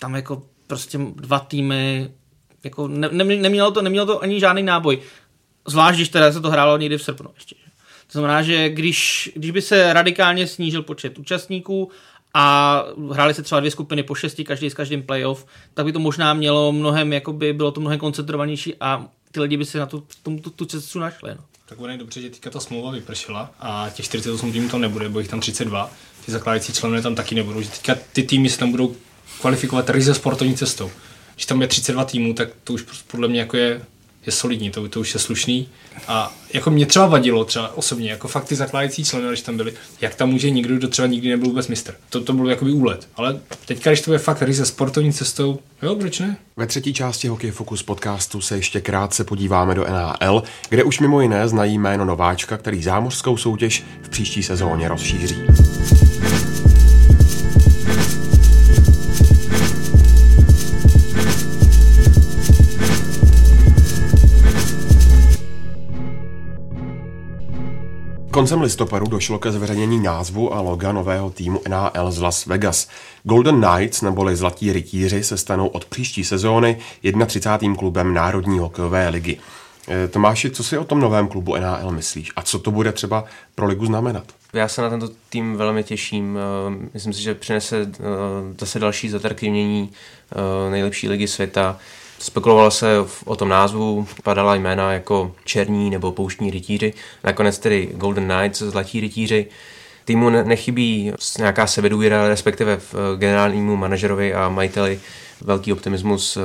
[0.00, 2.10] tam jako prostě dva týmy
[2.64, 4.98] jako ne, ne, nemělo, to, nemělo to ani žádný náboj.
[5.66, 7.54] Zvlášť, když teda se to hrálo někdy v srpnu ještě.
[8.12, 11.90] To znamená, že když, když by se radikálně snížil počet účastníků
[12.34, 15.98] a hráli se třeba dvě skupiny po šesti, každý s každým playoff, tak by to
[15.98, 20.06] možná mělo mnohem, jakoby bylo to mnohem koncentrovanější a ty lidi by si na tu,
[20.22, 21.30] tu, tu, tu cestu našli.
[21.34, 21.44] No.
[21.66, 25.18] Tak je dobře, že teďka ta smlouva vypršela a těch 48 týmů tam nebude, bo
[25.18, 25.90] jich tam 32.
[26.26, 28.96] Ty zakládající členové tam taky nebudou, že teďka ty týmy se tam budou
[29.40, 30.90] kvalifikovat ryze sportovní cestou.
[31.34, 33.82] Když tam je 32 týmů, tak to už podle mě jako je
[34.26, 35.68] je solidní, to, to už je slušný.
[36.08, 39.72] A jako mě třeba vadilo, třeba osobně, jako fakt ty zakládající členy, když tam byli,
[40.00, 41.94] jak tam může někdo, kdo třeba nikdy nebyl vůbec mistr.
[42.10, 43.08] To, to bylo jakoby úlet.
[43.16, 46.36] Ale teďka, když to je fakt ryze sportovní cestou, jo, proč ne?
[46.56, 51.20] Ve třetí části Hokej Focus podcastu se ještě krátce podíváme do NHL, kde už mimo
[51.20, 55.36] jiné znají jméno nováčka, který zámořskou soutěž v příští sezóně rozšíří.
[68.32, 72.88] Koncem listopadu došlo ke zveřejnění názvu a loga nového týmu NHL z Las Vegas.
[73.22, 76.78] Golden Knights neboli Zlatí rytíři se stanou od příští sezóny
[77.26, 77.76] 31.
[77.76, 79.38] klubem Národní hokejové ligy.
[79.88, 83.24] E, Tomáši, co si o tom novém klubu NHL myslíš a co to bude třeba
[83.54, 84.24] pro ligu znamenat?
[84.52, 86.38] Já se na tento tým velmi těším.
[86.38, 87.88] E, myslím si, že přinese e,
[88.60, 89.90] zase další zatraktivnění
[90.70, 91.78] nejlepší ligy světa.
[92.22, 92.86] Spekulovalo se
[93.24, 99.00] o tom názvu, padala jména jako černí nebo pouštní rytíři, nakonec tedy Golden Knights, zlatí
[99.00, 99.46] rytíři.
[100.04, 105.00] Týmu nechybí nějaká sebedůvěra, respektive v eh, generálnímu manažerovi a majiteli
[105.40, 106.36] velký optimismus.
[106.36, 106.40] Eh,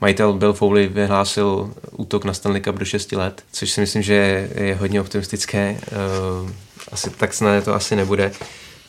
[0.00, 4.48] majitel Bill Foley vyhlásil útok na Stanley Cup do 6 let, což si myslím, že
[4.54, 5.78] je hodně optimistické.
[5.86, 6.52] Eh,
[6.92, 8.32] asi tak snad to asi nebude.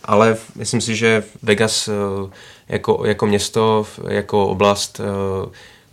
[0.04, 1.90] Ale myslím si, že Vegas
[2.70, 5.02] jako, jako město, jako oblast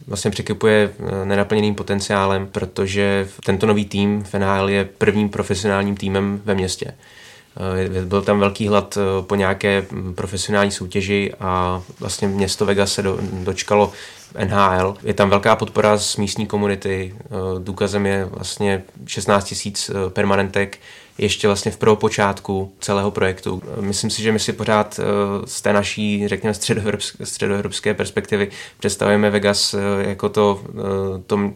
[0.07, 6.55] vlastně překypuje eh, nenaplněným potenciálem, protože tento nový tým FNHL je prvním profesionálním týmem ve
[6.55, 6.95] městě.
[7.97, 12.93] Eh, byl tam velký hlad eh, po nějaké hm, profesionální soutěži a vlastně město Vegas
[12.93, 13.93] se do, dočkalo
[14.45, 14.97] NHL.
[15.03, 17.15] Je tam velká podpora z místní komunity.
[17.59, 20.79] Důkazem je vlastně 16 tisíc permanentek
[21.19, 23.63] ještě vlastně v prvopočátku celého projektu.
[23.81, 25.03] Myslím si, že my si pořád eh,
[25.47, 31.53] z té naší, řekněme, středoevropské, středoevropské perspektivy představujeme Vegas eh, jako to, eh, to,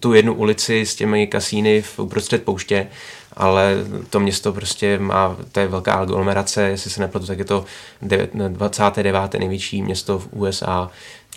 [0.00, 2.86] tu jednu ulici s těmi kasíny v uprostřed pouště,
[3.32, 3.76] ale
[4.10, 7.64] to město prostě má, to je velká aglomerace, jestli se nepletu, tak je to
[8.48, 9.34] 29.
[9.38, 10.90] největší město v USA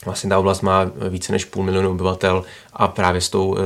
[0.06, 2.44] Vlastně ta oblast má více než půl milionu obyvatel
[2.76, 3.58] a právě s tou uh,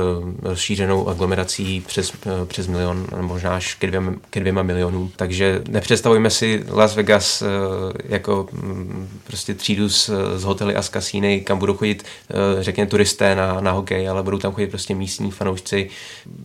[0.42, 5.12] rozšířenou aglomerací přes, uh, přes milion, možná až ke dvěma, ke dvěma milionům.
[5.16, 7.48] Takže nepředstavujeme si Las Vegas uh,
[8.04, 12.04] jako um, prostě třídu z, z hotely a z kasíny, kam budou chodit,
[12.60, 15.90] řekněme, turisté na, na hokej, ale budou tam chodit prostě místní fanoušci.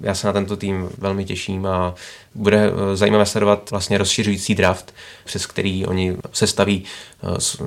[0.01, 1.95] Já se na tento tým velmi těším a
[2.36, 4.93] bude zajímavé sledovat vlastně rozšiřující draft,
[5.25, 6.84] přes který oni sestaví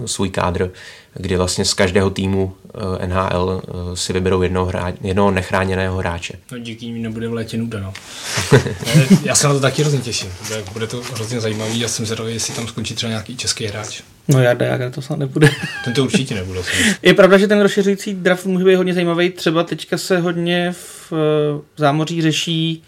[0.07, 0.71] svůj kádr
[1.19, 2.55] kdy vlastně z každého týmu
[3.03, 6.35] eh, NHL eh, si vyberou jednoho, jednoho nechráněného hráče.
[6.53, 7.92] No díky ní nebude v létě nuda, no.
[9.24, 10.33] Já se na to taky hrozně těším.
[10.42, 11.81] Bude, bude to hrozně zajímavý.
[11.81, 14.03] Já jsem zvědavý, jestli tam skončí třeba nějaký český hráč.
[14.29, 15.51] No já já to snad nebude.
[15.85, 16.61] Ten to určitě nebude.
[17.03, 19.31] Je pravda, že ten rozšiřující draft může být hodně zajímavý.
[19.31, 22.83] Třeba teďka se hodně v, v zámoří řeší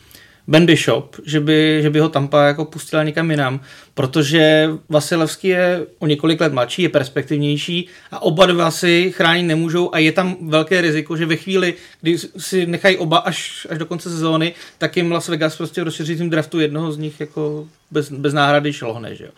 [0.50, 3.60] Ben Bishop, že by, že by ho Tampa jako pustila někam jinam,
[3.94, 9.94] protože Vasilevský je o několik let mladší, je perspektivnější a oba dva si chránit nemůžou
[9.94, 13.86] a je tam velké riziko, že ve chvíli, kdy si nechají oba až, až do
[13.86, 18.12] konce sezóny, tak jim Las Vegas prostě rozšíří tím draftu jednoho z nich jako bez,
[18.12, 19.30] bez náhrady šlohne, že jo.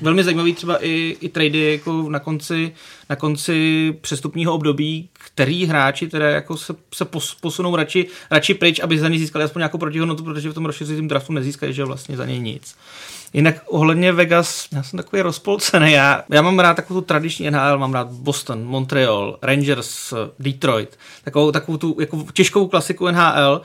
[0.00, 2.72] Velmi zajímavý třeba i, i trady jako na konci,
[3.10, 7.04] na konci přestupního období, který hráči teda jako se, se
[7.40, 11.08] posunou radši, radši pryč, aby za ně získali aspoň nějakou protihodnotu, protože v tom rozšířeném
[11.08, 12.76] draftu nezískají, že vlastně za něj nic.
[13.32, 15.92] Jinak ohledně Vegas, já jsem takový rozpolcený.
[15.92, 21.52] Já, já mám rád takovou tu tradiční NHL, mám rád Boston, Montreal, Rangers, Detroit, takovou,
[21.52, 23.60] takovou tu jako těžkou klasiku NHL,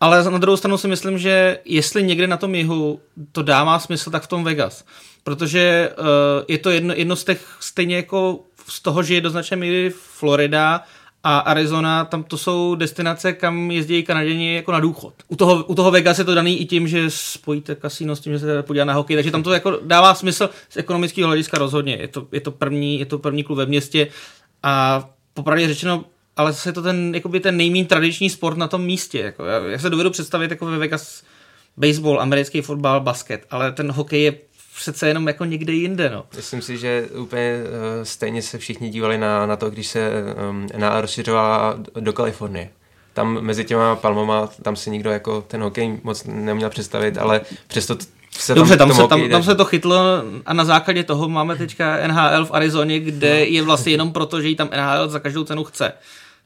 [0.00, 3.00] ale na druhou stranu si myslím, že jestli někde na tom jihu
[3.32, 4.84] to dává smysl, tak v tom Vegas.
[5.24, 6.06] Protože uh,
[6.48, 9.90] je to jedno, jedno z těch, stejně jako z toho, že je do značné míry
[9.90, 10.84] Florida
[11.24, 15.14] a Arizona, tam to jsou destinace, kam jezdí Kanaděni jako na důchod.
[15.28, 18.32] U toho, u toho Vegas je to daný i tím, že spojíte kasino s tím,
[18.32, 21.96] že se podívá na hokej, takže tam to jako dává smysl z ekonomického hlediska rozhodně.
[22.00, 24.08] Je to, je to, první, je to první klub ve městě
[24.62, 25.04] a
[25.34, 26.04] popravdě řečeno,
[26.36, 29.20] ale zase je to ten, ten nejméně tradiční sport na tom místě.
[29.20, 31.22] Jako, já, já se dovedu představit jako ve Vegas
[31.76, 34.32] baseball, americký fotbal, basket, ale ten hokej je
[34.80, 36.10] přece jenom jako někde jinde.
[36.10, 36.24] No.
[36.36, 40.10] Myslím si, že úplně uh, stejně se všichni dívali na, na to, když se
[40.50, 42.70] um, na rozšiřovala do Kalifornie.
[43.12, 47.96] Tam mezi těma palmama, tam si nikdo jako ten hokej moc neměl představit, ale přesto
[48.30, 50.00] se Dobře, tam, tam, se, tam, tam se to chytlo
[50.46, 53.44] a na základě toho máme teďka NHL v Arizoně, kde no.
[53.44, 55.92] je vlastně jenom proto, že jí tam NHL za každou cenu chce.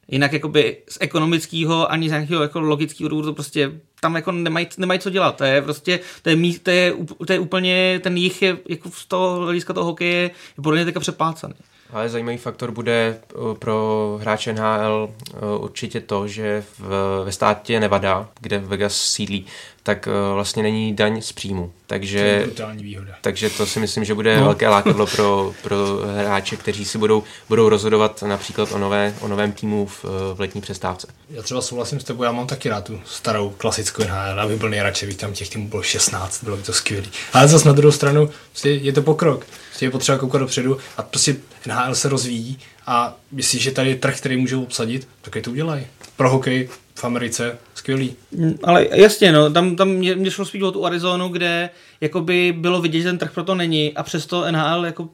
[0.09, 5.01] Jinak jakoby z ekonomického ani z nějakého jako logického důvodu prostě tam jako nemají, nemají
[5.01, 5.37] co dělat.
[5.37, 6.95] To je prostě, to je, to je,
[7.27, 10.31] to je úplně, ten jich je jako z toho hlediska toho hokeje je
[10.63, 11.55] podle mě teďka přepácaný.
[11.93, 17.81] Ale zajímavý faktor bude eh, pro hráče NHL eh, určitě to, že v, ve státě
[17.81, 19.47] Nevada, kde Vegas sídlí,
[19.83, 21.73] tak eh, vlastně není daň z příjmu.
[21.87, 23.15] Takže, to výhoda.
[23.21, 24.45] takže to si myslím, že bude no.
[24.45, 25.77] velké lákadlo pro, pro
[26.17, 30.61] hráče, kteří si budou, budou rozhodovat například o, nové, o novém týmu v, v letní
[30.61, 31.07] přestávce.
[31.31, 34.71] Já třeba souhlasím s tebou, já mám taky rád tu starou klasickou NHL, aby byl
[34.71, 37.07] nejradši, bych tam těch týmů bylo 16, bylo by to skvělé.
[37.33, 38.31] Ale zase na druhou stranu
[38.65, 39.47] je to pokrok.
[39.75, 43.97] Prostě je potřeba koukat dopředu a prostě NHL se rozvíjí a myslíš, že tady je
[43.97, 45.87] trh, který můžou obsadit, tak je to udělají.
[46.17, 48.17] Pro hokej v Americe skvělý.
[48.33, 52.55] Mm, ale jasně, no, tam, tam mě, mě šlo spíš o tu Arizonu, kde jakoby
[52.57, 55.09] bylo vidět, že ten trh proto není a přesto NHL jako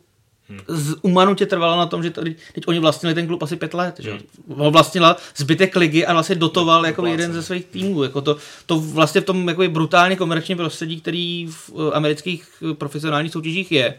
[0.50, 0.60] Hmm.
[0.68, 3.74] Z Umanu tě trvalo na tom, že tady, teď oni vlastnili ten klub asi pět
[3.74, 4.10] let, že?
[4.10, 4.20] Hmm.
[4.72, 8.02] vlastnila zbytek ligy a vlastně dotoval jako jeden ze svých týmů.
[8.02, 12.74] Jako to, to vlastně v tom jako brutálně komerčním prostředí, který v eh, amerických eh,
[12.74, 13.94] profesionálních soutěžích je,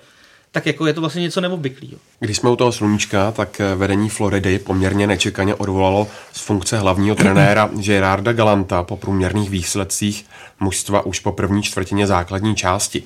[0.51, 1.95] tak jako je to vlastně něco neobvyklého.
[2.19, 7.15] Když jsme u toho sluníčka, tak eh, vedení Floridy poměrně nečekaně odvolalo z funkce hlavního
[7.15, 10.25] trenéra Gerarda Galanta po průměrných výsledcích
[10.59, 13.03] mužstva už po první čtvrtině základní části.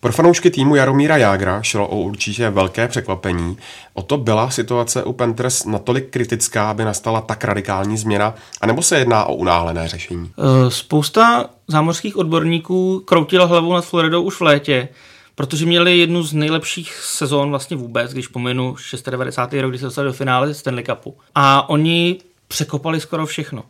[0.00, 3.58] Pro fanoušky týmu Jaromíra Jágra šlo o určitě velké překvapení.
[3.94, 8.98] O to byla situace u Panthers natolik kritická, aby nastala tak radikální změna, anebo se
[8.98, 10.30] jedná o unáhlené řešení?
[10.38, 14.88] Eh, spousta zámořských odborníků kroutila hlavou nad Floridou už v létě,
[15.36, 19.52] protože měli jednu z nejlepších sezón vlastně vůbec, když pominu 690.
[19.52, 21.18] rok, kdy se dostali do finále Stanley Cupu.
[21.34, 22.18] A oni
[22.48, 23.64] překopali skoro všechno.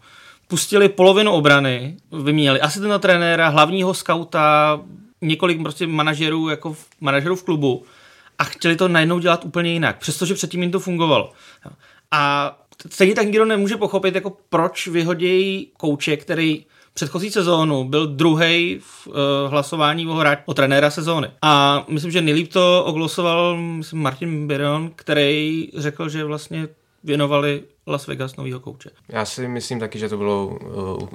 [0.49, 4.81] Pustili polovinu obrany, vyměnili asistenta trenéra, hlavního skauta,
[5.21, 7.85] několik prostě manažerů, jako v, manažerů v klubu
[8.39, 11.33] a chtěli to najednou dělat úplně jinak, přestože předtím jim to fungovalo.
[12.11, 12.53] A
[12.91, 16.65] stejně tak nikdo nemůže pochopit, jako proč vyhodějí kouče, který
[16.97, 19.15] předchozí sezónu byl druhý v uh,
[19.49, 21.29] hlasování o, hráč, o trenéra sezóny.
[21.43, 26.69] A myslím, že nejlíp to oglosoval myslím, Martin Biron, který řekl, že vlastně
[27.05, 28.91] věnovali Las Vegas novýho kouče.
[29.09, 31.09] Já si myslím taky, že to bylo uh,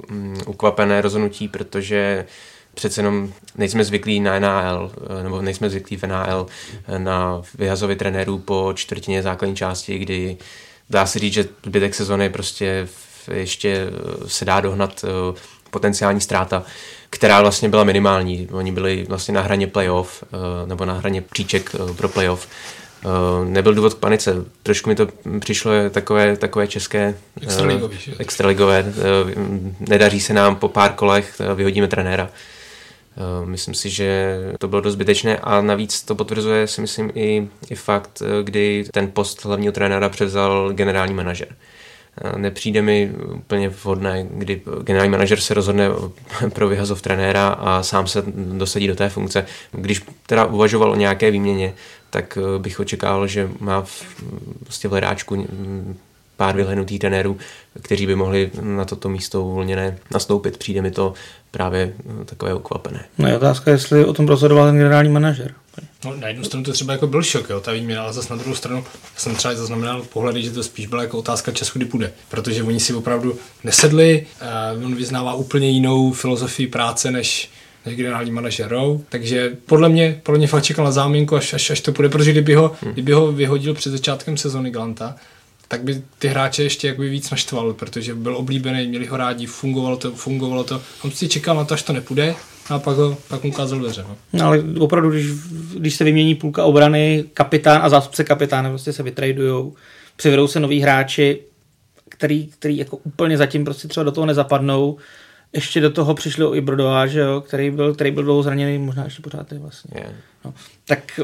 [0.46, 2.26] ukvapené rozhodnutí, protože
[2.74, 8.38] přece jenom nejsme zvyklí na NHL, uh, nebo nejsme zvyklí v uh, na vyhazově trenérů
[8.38, 10.36] po čtvrtině základní části, kdy
[10.90, 12.88] dá se říct, že zbytek sezóny prostě
[13.32, 13.86] ještě
[14.26, 15.04] se dá dohnat
[15.72, 16.62] potenciální ztráta,
[17.10, 18.48] která vlastně byla minimální.
[18.52, 22.48] Oni byli vlastně na hraně playoff, eh, nebo na hraně příček eh, pro playoff.
[23.04, 23.08] Eh,
[23.44, 24.34] nebyl důvod k panice.
[24.62, 25.08] Trošku mi to
[25.40, 27.96] přišlo takové, takové české extraligové.
[28.18, 28.84] extraligové.
[29.80, 32.30] Nedaří se nám po pár kolech, vyhodíme trenéra.
[33.44, 37.74] Myslím si, že to bylo dost zbytečné a navíc to potvrzuje si myslím i, i
[37.74, 41.48] fakt, kdy ten post hlavního trenéra převzal generální manažer.
[42.36, 45.88] Nepřijde mi úplně vhodné, kdy generální manažer se rozhodne
[46.52, 49.46] pro vyhazov trenéra a sám se dosadí do té funkce.
[49.72, 51.74] Když teda uvažoval o nějaké výměně,
[52.10, 54.04] tak bych očekával, že má v,
[54.64, 55.46] prostě v hledáčku
[56.42, 57.38] pár vyhlednutých trenérů,
[57.82, 60.56] kteří by mohli na toto místo uvolněné nastoupit.
[60.56, 61.14] Přijde mi to
[61.50, 61.92] právě
[62.24, 63.04] takové ukvapené.
[63.18, 65.54] No je otázka, jestli o tom rozhodoval ten generální manažer.
[66.04, 68.36] No, na jednu stranu to třeba jako byl šok, jo, ta výměna, ale zase na
[68.36, 68.84] druhou stranu
[69.16, 72.12] jsem třeba zaznamenal pohledy, že to spíš byla jako otázka času, kdy půjde.
[72.28, 74.26] Protože oni si opravdu nesedli,
[74.76, 77.50] uh, on vyznává úplně jinou filozofii práce, než,
[77.86, 79.04] než generální manažer Rowe.
[79.08, 82.30] Takže podle mě, podle mě fakt čekal na záminku, až, až, až to půjde, protože
[82.30, 82.92] kdyby ho, hmm.
[82.92, 85.16] kdyby ho vyhodil před začátkem sezony Galanta,
[85.72, 89.96] tak by ty hráče ještě jakoby víc naštval, protože byl oblíbený, měli ho rádi, fungovalo
[89.96, 90.82] to, fungovalo to.
[91.04, 92.34] On si čekal na to, až to nepůjde,
[92.68, 94.04] a pak, ho, pak mu ukázal dveře.
[94.08, 94.16] No.
[94.32, 94.46] no.
[94.46, 95.26] ale opravdu, když,
[95.76, 99.74] když se vymění půlka obrany, kapitán a zástupce kapitána prostě se vytradujou,
[100.16, 101.40] přivedou se noví hráči,
[102.08, 104.96] který, který jako úplně zatím prostě třeba do toho nezapadnou,
[105.52, 109.04] ještě do toho přišli i Brodová, že jo, který byl, který byl dlouho zraněný, možná
[109.04, 110.00] ještě pořád je vlastně.
[110.00, 110.12] Yeah.
[110.44, 110.54] No,
[110.84, 111.20] tak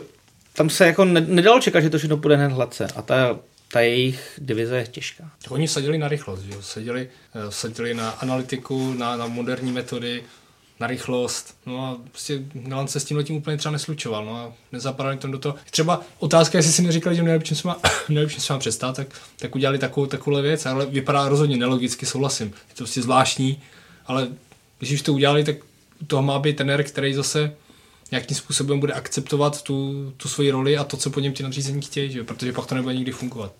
[0.52, 2.86] tam se jako nedalo čekat, že to všechno půjde hned hladce.
[2.96, 3.38] A ta,
[3.72, 5.30] ta jejich divize je těžká.
[5.48, 6.62] Oni sadili na rychlost, že jo?
[6.62, 10.22] Sadili, eh, sadili na analytiku, na, na moderní metody,
[10.80, 11.56] na rychlost.
[11.66, 14.24] No a prostě Milan se s tím letím úplně třeba neslučoval.
[14.24, 15.54] No a nezapadali tam do toho.
[15.70, 17.76] Třeba otázka, jestli si neříkali, že nejlepším se má,
[18.08, 22.46] nejlepším se má přestát, tak, tak udělali takovou, takovou věc, ale vypadá rozhodně nelogicky, souhlasím.
[22.46, 23.62] Je to prostě zvláštní,
[24.06, 24.28] ale
[24.78, 25.56] když už to udělali, tak
[26.06, 27.54] toho má být trenér, který zase
[28.10, 31.82] nějakým způsobem bude akceptovat tu, tu svoji roli a to, co po něm ti nadřízení
[31.82, 32.24] chtějí, že?
[32.24, 33.52] protože pak to nebude nikdy fungovat.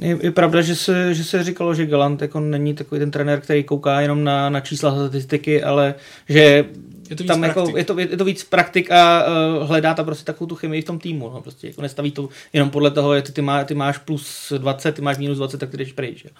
[0.00, 3.40] Je, je pravda, že se, že se říkalo, že Galant jako není takový ten trenér,
[3.40, 5.94] který kouká jenom na, na čísla statistiky, ale
[6.28, 6.64] že
[7.10, 10.24] je to tam jako, je, to, je to víc praktik a uh, hledá tam prostě
[10.24, 11.30] takovou tu chemii v tom týmu.
[11.34, 14.52] No, prostě jako nestaví to jenom podle toho, že ty, ty, má, ty máš plus
[14.58, 16.24] 20, ty máš minus 20, tak ty jdeš pryč.
[16.24, 16.30] Jo.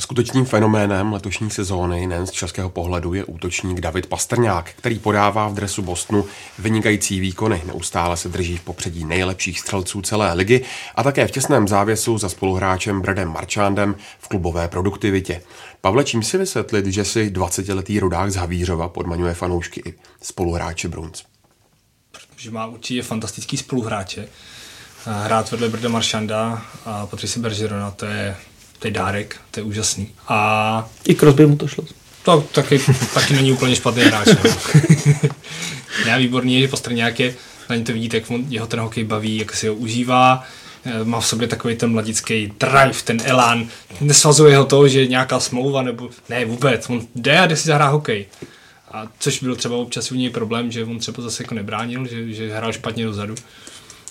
[0.00, 5.54] Skutečným fenoménem letošní sezóny nejen z českého pohledu je útočník David Pastrňák, který podává v
[5.54, 6.24] dresu Bostonu
[6.58, 11.68] vynikající výkony, neustále se drží v popředí nejlepších střelců celé ligy a také v těsném
[11.68, 15.42] závěsu za spoluhráčem Bradem Marchandem v klubové produktivitě.
[15.80, 21.24] Pavle, čím si vysvětlit, že si 20-letý rodák z Havířova podmaňuje fanoušky i spoluhráče Bruns?
[22.10, 24.28] Protože má určitě fantastický spoluhráče.
[25.06, 28.36] Hrát vedle Brda Marchanda a Patrice Bergerona, to je
[28.84, 30.08] to je dárek, to je úžasný.
[30.28, 30.88] A...
[31.08, 31.84] I Crosby mu to šlo.
[32.24, 32.80] To taky,
[33.14, 34.28] taky není úplně špatný hráč.
[36.06, 37.34] ne, výborný je, že Pastrňák je,
[37.70, 40.44] na něj to vidíte, jak on, jeho ten hokej baví, jak si ho užívá,
[40.84, 43.68] eh, má v sobě takový ten mladický drive, ten elán,
[44.00, 47.68] nesvazuje ho to, že je nějaká smlouva, nebo ne vůbec, on jde a jde si
[47.68, 48.26] zahrát hokej.
[48.92, 52.32] A což byl třeba občas u něj problém, že on třeba zase jako nebránil, že,
[52.32, 53.34] že hrál špatně dozadu.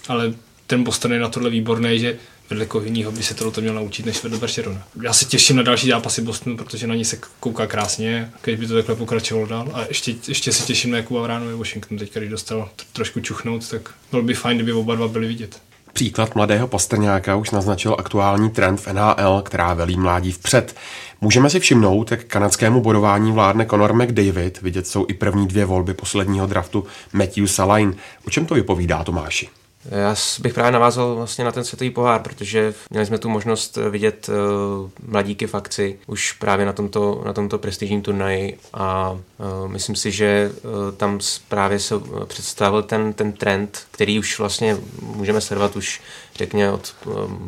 [0.07, 0.33] Ale
[0.67, 2.17] ten Boston je na tohle výborný, že
[2.53, 4.83] vedle koho jiného by se to měl naučit, než vedle Barcelona.
[5.03, 8.67] Já se těším na další zápasy Bostonu, protože na ní se kouká krásně, když by
[8.67, 9.69] to takhle pokračovalo dál.
[9.73, 13.89] A ještě, ještě se těším na Jakuba Vránu Washington, teď když dostal trošku čuchnout, tak
[14.11, 15.61] bylo by fajn, kdyby oba dva byli vidět.
[15.93, 20.75] Příklad mladého Pastrňáka už naznačil aktuální trend v NHL, která velí mládí vpřed.
[21.21, 25.93] Můžeme si všimnout, jak kanadskému bodování vládne Conor McDavid, vidět jsou i první dvě volby
[25.93, 27.95] posledního draftu Matthew Salain.
[28.27, 29.49] O čem to vypovídá Tomáši?
[29.86, 34.30] Já bych právě navázal vlastně na ten světový pohár, protože měli jsme tu možnost vidět
[34.30, 39.96] uh, mladíky v akci už právě na tomto, na tomto prestižním turnaji a uh, myslím
[39.96, 40.52] si, že
[40.98, 41.19] tam
[41.50, 41.96] právě se
[42.28, 46.02] představil ten, ten trend, který už vlastně můžeme sledovat už
[46.36, 46.96] řekně od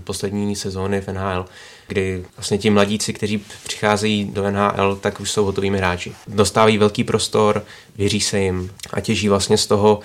[0.03, 1.45] poslední sezóny v NHL,
[1.87, 6.13] kdy vlastně ti mladíci, kteří přicházejí do NHL, tak už jsou hotovými hráči.
[6.27, 7.63] Dostávají velký prostor,
[7.95, 9.99] věří se jim a těží vlastně z toho,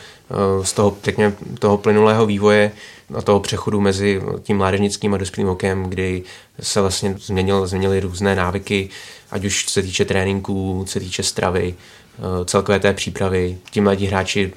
[0.59, 2.73] uh, z toho, řekně, toho plynulého vývoje
[3.15, 6.23] a toho přechodu mezi tím mládežnickým a dospělým okem, kdy
[6.61, 8.89] se vlastně změnil, změnily různé návyky,
[9.31, 11.75] ať už se týče tréninků, se týče stravy,
[12.19, 13.59] uh, celkové té přípravy.
[13.71, 14.53] Ti mladí hráči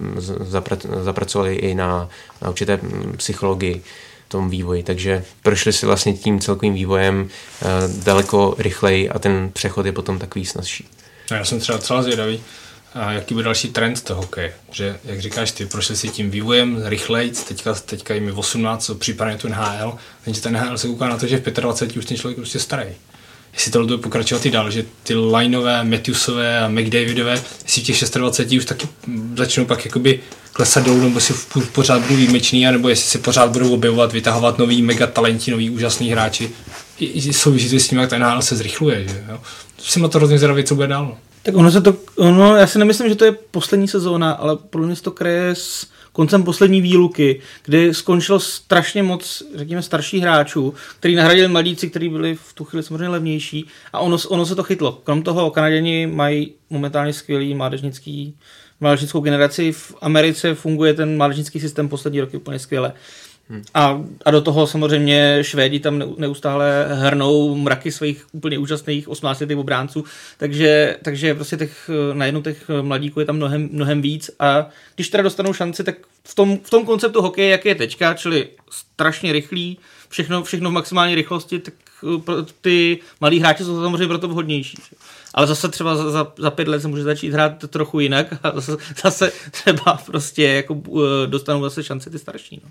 [1.03, 2.09] zapracovali i na,
[2.41, 2.79] na určité
[3.17, 3.83] psychologii
[4.33, 4.83] tom vývoji.
[4.83, 7.69] Takže prošli si vlastně tím celkovým vývojem uh,
[8.03, 10.87] daleko rychleji a ten přechod je potom takový snazší.
[11.31, 12.39] No, já jsem třeba celá zvědavý,
[12.93, 14.53] a jaký bude další trend toho hokeje.
[14.71, 19.37] Že, jak říkáš, ty prošli si tím vývojem rychleji, teďka, teďka jim je 18, případně
[19.37, 22.37] tu NHL, takže ten NHL se kouká na to, že v 25 už ten člověk
[22.37, 22.89] prostě starý.
[23.53, 28.03] Jestli to bude pokračovat i dál, že ty lineové, Matthewsové a McDavidové, jestli v těch
[28.15, 28.87] 26 už taky
[29.35, 30.19] začnou pak jakoby
[30.53, 31.33] klesat dolů, nebo si
[31.71, 36.09] pořád budou výjimečný, nebo jestli se pořád budou objevovat, vytahovat nový mega talenti, nový úžasný
[36.09, 36.51] hráči.
[37.31, 39.07] Souvisí to s tím, jak ten NHL se zrychluje.
[39.07, 39.39] Že, jo?
[39.77, 41.17] Jsem na to hrozně zvědavý, co bude dál.
[41.43, 44.87] Tak ono se to, ono, já si nemyslím, že to je poslední sezóna, ale podle
[44.87, 51.15] mě to kreje s koncem poslední výluky, kdy skončilo strašně moc, řekněme, starších hráčů, který
[51.15, 54.91] nahradili mladíci, kteří byli v tu chvíli samozřejmě levnější a ono, ono se to chytlo.
[55.03, 58.35] Krom toho Kanaděni mají momentálně skvělý mládežnický
[58.81, 59.71] mládežnickou generaci.
[59.71, 62.93] V Americe funguje ten mládežnický systém poslední roky úplně skvěle.
[63.73, 69.57] A, a do toho samozřejmě Švédi tam neustále hrnou mraky svých úplně úžasných 18 letých
[69.57, 70.03] obránců,
[70.37, 75.23] takže, takže prostě těch, najednou těch mladíků je tam mnohem, mnohem víc a když teda
[75.23, 79.77] dostanou šanci, tak v tom, v tom konceptu hokeje, jak je teďka, čili strašně rychlý,
[80.09, 81.73] všechno, všechno v maximální rychlosti, tak
[82.61, 84.77] ty malí hráči jsou samozřejmě proto vhodnější.
[85.33, 88.51] Ale zase třeba za, za, za pět let se může začít hrát trochu jinak a
[88.55, 92.61] zase, zase třeba prostě jako eh, dostanou zase šanci ty starší.
[92.63, 92.69] No.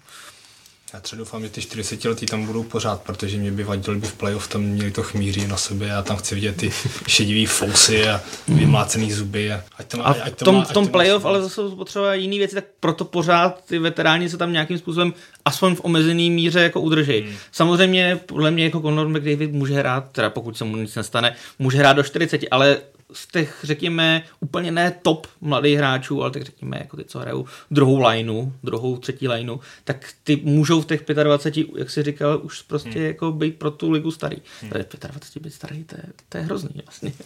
[0.95, 4.07] Já třeba doufám, že ty 40 letý tam budou pořád, protože mě by vadilo, by
[4.07, 5.88] v playoff tam měli to chmíří na sobě.
[5.88, 6.72] Já tam chci vidět ty
[7.07, 9.53] šedivý fousy a vymlácený zuby.
[9.53, 12.38] A, ať to má, a v tom, má, v tom playoff ale zase potřeba jiné
[12.38, 15.14] věci, tak proto pořád ty veteráni se tam nějakým způsobem
[15.45, 17.20] aspoň v omezený míře jako udrží.
[17.20, 17.34] Hmm.
[17.53, 21.78] Samozřejmě podle mě jako Conor McDavid může hrát, teda pokud se mu nic nestane, může
[21.78, 22.78] hrát do 40, ale
[23.12, 27.46] z těch, řekněme, úplně ne top mladých hráčů, ale tak řekněme, jako ty, co hrajou
[27.70, 32.62] druhou lineu, druhou, třetí lineu, tak ty můžou v těch 25, jak jsi říkal, už
[32.62, 33.06] prostě hmm.
[33.06, 34.36] jako být pro tu ligu starý.
[34.60, 34.70] Hmm.
[34.70, 37.12] Tady 25 být starý, to je, to je hrozný vlastně.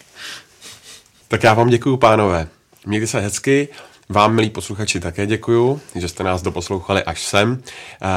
[1.28, 2.48] Tak já vám děkuju, pánové.
[2.86, 3.68] Mějte se hezky.
[4.08, 7.62] Vám, milí posluchači, také děkuju, že jste nás doposlouchali až sem.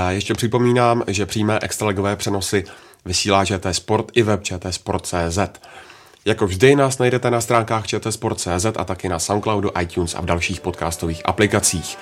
[0.10, 2.64] Ještě připomínám, že přímé extraligové přenosy
[3.06, 5.40] vysílá ČT Sport i web čtsport.cz.
[6.26, 10.62] Jako vždy nás najdete na stránkách čtsport.cz a taky na Soundcloudu, iTunes a v dalších
[10.62, 11.98] podcastových aplikacích.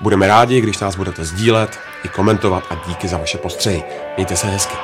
[0.00, 3.84] Budeme rádi, když nás budete sdílet i komentovat a díky za vaše postřehy.
[4.16, 4.74] Mějte se hezky.